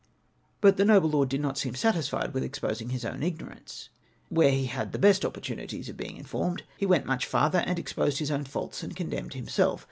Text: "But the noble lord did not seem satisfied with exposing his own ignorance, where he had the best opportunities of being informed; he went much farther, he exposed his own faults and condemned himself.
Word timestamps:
"But 0.61 0.77
the 0.77 0.85
noble 0.85 1.11
lord 1.11 1.29
did 1.29 1.41
not 1.41 1.59
seem 1.59 1.75
satisfied 1.75 2.33
with 2.33 2.43
exposing 2.43 2.89
his 2.89 3.05
own 3.05 3.21
ignorance, 3.21 3.89
where 4.29 4.49
he 4.49 4.65
had 4.65 4.93
the 4.93 4.97
best 4.97 5.23
opportunities 5.23 5.89
of 5.89 5.97
being 5.97 6.17
informed; 6.17 6.63
he 6.75 6.87
went 6.87 7.05
much 7.05 7.27
farther, 7.27 7.61
he 7.61 7.71
exposed 7.73 8.17
his 8.17 8.31
own 8.31 8.45
faults 8.45 8.81
and 8.81 8.95
condemned 8.95 9.35
himself. 9.35 9.79